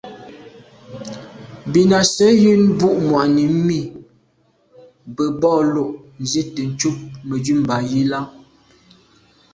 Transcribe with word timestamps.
Bìn 1.71 1.89
à’ 1.99 2.01
sə̌’ 2.13 2.29
njən 2.35 2.61
mbu’ŋwà’nǐ 2.71 3.45
mì 3.65 3.79
bə̂ 5.15 5.25
bo 5.41 5.51
lô’ 5.73 5.85
nzi’tə 6.21 6.61
ncob 6.71 6.97
Mə̀dʉ̂mbὰ 7.27 7.77
yi 7.89 8.01
lα. 8.11 8.19